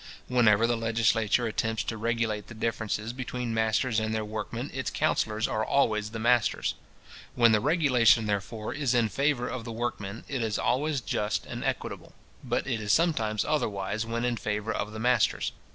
[0.27, 5.47] Whenever the legislature attempts to regulate the differences between masters and their workmen, its counsellors
[5.47, 6.73] are always the masters.
[7.35, 11.63] When the regulation, therefore, is in favour of the workmen, it is always just and
[11.63, 15.51] equitable; but it is sometimes otherwise when in favour of the masters.